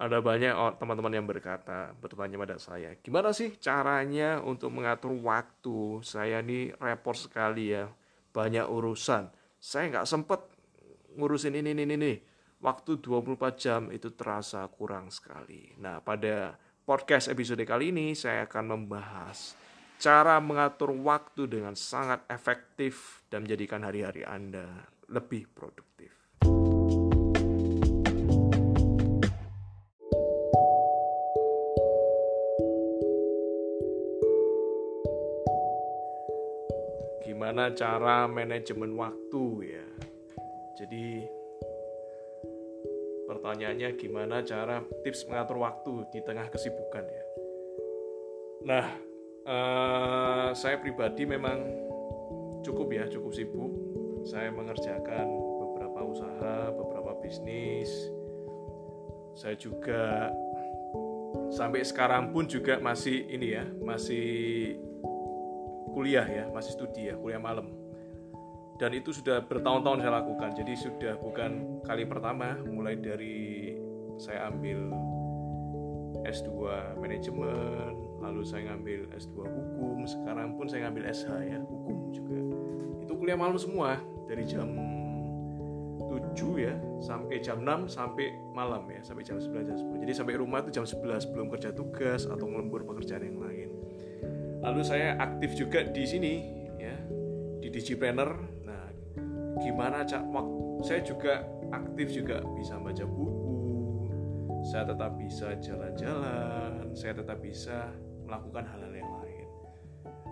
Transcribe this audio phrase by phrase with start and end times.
[0.00, 6.00] ada banyak teman-teman yang berkata, bertanya pada saya, gimana sih caranya untuk mengatur waktu?
[6.00, 7.84] Saya ini repot sekali ya,
[8.32, 9.28] banyak urusan.
[9.60, 10.40] Saya nggak sempet
[11.20, 12.14] ngurusin ini, ini, ini.
[12.64, 15.76] Waktu 24 jam itu terasa kurang sekali.
[15.76, 19.52] Nah, pada podcast episode kali ini saya akan membahas
[20.00, 26.19] cara mengatur waktu dengan sangat efektif dan menjadikan hari-hari Anda lebih produktif.
[37.50, 39.86] Gimana cara manajemen waktu ya.
[40.78, 41.26] Jadi
[43.26, 47.24] pertanyaannya gimana cara tips mengatur waktu di tengah kesibukan ya.
[48.70, 48.86] Nah,
[49.50, 51.58] eh, saya pribadi memang
[52.62, 53.74] cukup ya, cukup sibuk.
[54.30, 55.26] Saya mengerjakan
[55.58, 57.90] beberapa usaha, beberapa bisnis.
[59.34, 60.30] Saya juga
[61.50, 64.78] sampai sekarang pun juga masih ini ya, masih
[65.92, 67.70] kuliah ya, masih studi ya, kuliah malam.
[68.80, 70.50] Dan itu sudah bertahun-tahun saya lakukan.
[70.56, 73.76] Jadi sudah bukan kali pertama mulai dari
[74.16, 74.88] saya ambil
[76.24, 76.48] S2
[77.00, 82.40] manajemen, lalu saya ngambil S2 hukum, sekarang pun saya ngambil SH ya, hukum juga.
[83.04, 84.68] Itu kuliah malam semua dari jam
[86.10, 90.34] 7 ya sampai jam 6 sampai malam ya sampai jam 11 jam 10 jadi sampai
[90.38, 93.59] rumah itu jam 11 belum kerja tugas atau melembur pekerjaan yang lain
[94.60, 96.34] lalu saya aktif juga di sini
[96.76, 96.96] ya
[97.60, 98.30] di Digipreneur
[98.64, 98.84] nah
[99.60, 100.24] gimana cak?
[100.80, 101.44] Saya juga
[101.76, 103.52] aktif juga bisa baca buku
[104.60, 107.92] saya tetap bisa jalan-jalan saya tetap bisa
[108.30, 109.48] melakukan hal-hal yang lain.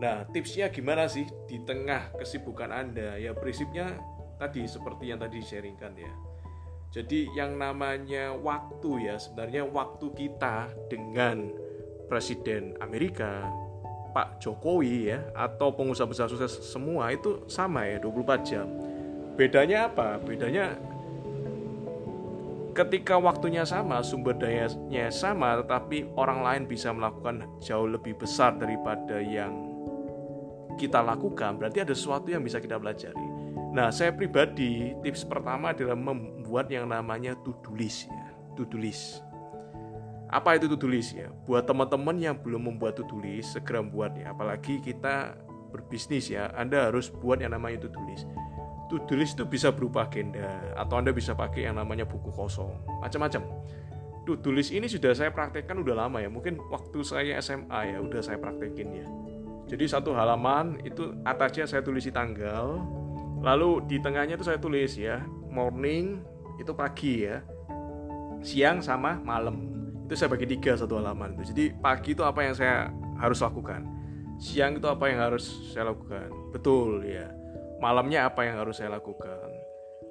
[0.00, 3.20] Nah tipsnya gimana sih di tengah kesibukan anda?
[3.20, 4.00] Ya prinsipnya
[4.40, 6.12] tadi seperti yang tadi sharingkan ya.
[6.92, 11.52] Jadi yang namanya waktu ya sebenarnya waktu kita dengan
[12.08, 13.48] Presiden Amerika
[14.12, 18.68] Pak Jokowi ya atau pengusaha besar sukses semua itu sama ya 24 jam.
[19.34, 20.20] Bedanya apa?
[20.20, 20.76] Bedanya
[22.76, 29.20] ketika waktunya sama, sumber dayanya sama tetapi orang lain bisa melakukan jauh lebih besar daripada
[29.20, 29.72] yang
[30.76, 33.28] kita lakukan, berarti ada sesuatu yang bisa kita pelajari.
[33.72, 39.31] Nah, saya pribadi tips pertama adalah membuat yang namanya to-do list ya, to-do list
[40.32, 41.28] apa itu to-do list ya?
[41.44, 44.32] Buat teman-teman yang belum membuat to-do list, segera buat ya.
[44.32, 45.36] Apalagi kita
[45.68, 48.24] berbisnis ya, Anda harus buat yang namanya to-do list.
[48.88, 52.72] To-do list itu bisa berupa agenda atau Anda bisa pakai yang namanya buku kosong,
[53.04, 53.44] macam-macam.
[54.24, 56.32] To-do list ini sudah saya praktekkan udah lama ya.
[56.32, 59.06] Mungkin waktu saya SMA ya udah saya praktekin ya.
[59.68, 62.80] Jadi satu halaman itu atasnya saya tulis di tanggal,
[63.44, 65.20] lalu di tengahnya itu saya tulis ya
[65.52, 66.24] morning
[66.56, 67.44] itu pagi ya,
[68.40, 69.81] siang sama malam
[70.12, 71.56] itu saya bagi tiga satu halaman itu.
[71.56, 74.02] Jadi pagi itu apa yang saya harus lakukan
[74.42, 76.26] siang itu apa yang harus saya lakukan.
[76.50, 77.30] Betul ya.
[77.78, 79.46] Malamnya apa yang harus saya lakukan.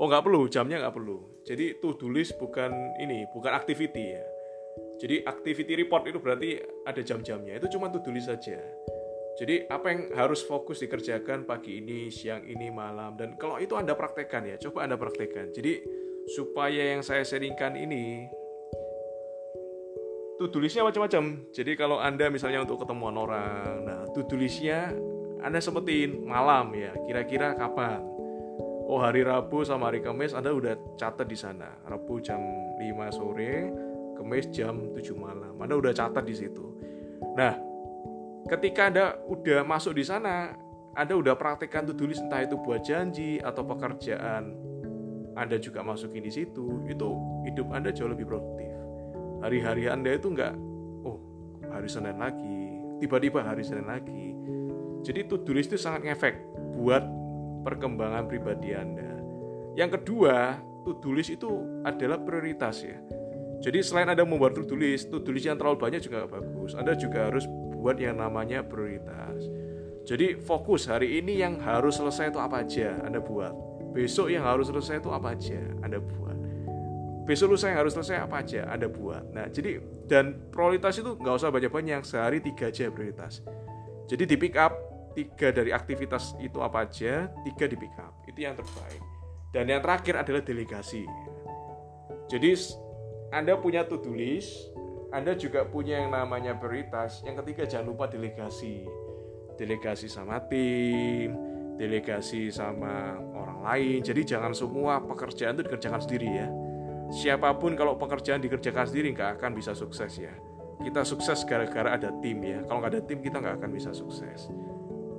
[0.00, 1.44] Oh nggak perlu jamnya nggak perlu.
[1.44, 4.24] Jadi to do list bukan ini bukan activity ya.
[4.98, 6.56] Jadi activity report itu berarti
[6.88, 8.56] ada jam-jamnya itu cuma to do list saja.
[9.34, 13.98] Jadi apa yang harus fokus dikerjakan pagi ini, siang ini, malam dan kalau itu Anda
[13.98, 15.50] praktekkan ya, coba Anda praktekkan.
[15.50, 15.82] Jadi
[16.30, 18.30] supaya yang saya sharingkan ini
[20.38, 21.46] to-do listnya macam-macam.
[21.54, 24.90] Jadi kalau Anda misalnya untuk ketemuan orang, nah to-do listnya
[25.44, 28.02] Anda sempetin malam ya, kira-kira kapan?
[28.84, 31.70] Oh hari Rabu sama hari Kamis Anda udah catat di sana.
[31.86, 32.40] Rabu jam
[32.76, 33.70] 5 sore,
[34.18, 35.54] Kamis jam 7 malam.
[35.56, 36.64] Anda udah catat di situ.
[37.38, 37.54] Nah,
[38.50, 40.52] ketika Anda udah masuk di sana,
[40.98, 44.54] Anda udah praktekkan to-do list entah itu buat janji atau pekerjaan
[45.34, 47.08] Anda juga masukin di situ, itu
[47.42, 48.74] hidup Anda jauh lebih produktif
[49.44, 50.56] hari-hari Anda itu nggak,
[51.04, 51.20] oh
[51.68, 54.32] hari Senin lagi, tiba-tiba hari Senin lagi.
[55.04, 56.40] Jadi to-do list itu sangat ngefek
[56.80, 57.04] buat
[57.60, 59.20] perkembangan pribadi Anda.
[59.76, 60.56] Yang kedua,
[60.88, 62.96] to-do list itu adalah prioritas ya.
[63.60, 66.72] Jadi selain Anda membuat to-do list, to-do list yang terlalu banyak juga bagus.
[66.72, 67.44] Anda juga harus
[67.76, 69.44] buat yang namanya prioritas.
[70.08, 73.52] Jadi fokus hari ini yang harus selesai itu apa aja Anda buat.
[73.92, 76.43] Besok yang harus selesai itu apa aja Anda buat
[77.24, 79.32] besok lusa yang harus selesai apa aja Anda buat.
[79.32, 83.40] Nah, jadi dan prioritas itu nggak usah banyak-banyak, sehari tiga aja prioritas.
[84.04, 84.76] Jadi di pick up
[85.16, 88.12] tiga dari aktivitas itu apa aja, tiga di pick up.
[88.28, 89.00] Itu yang terbaik.
[89.56, 91.08] Dan yang terakhir adalah delegasi.
[92.28, 92.50] Jadi
[93.32, 94.52] Anda punya to-do list,
[95.08, 97.24] Anda juga punya yang namanya prioritas.
[97.24, 98.84] Yang ketiga jangan lupa delegasi.
[99.54, 101.32] Delegasi sama tim,
[101.78, 103.98] delegasi sama orang lain.
[104.02, 106.48] Jadi jangan semua pekerjaan itu dikerjakan sendiri ya
[107.10, 110.32] siapa pun kalau pekerjaan dikerjakan sendiri nggak akan bisa sukses ya.
[110.84, 112.60] Kita sukses gara-gara ada tim ya.
[112.68, 114.52] Kalau nggak ada tim kita nggak akan bisa sukses.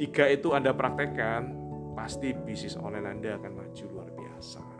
[0.00, 1.52] Tiga itu anda praktekkan
[1.92, 4.79] pasti bisnis online anda akan maju luar biasa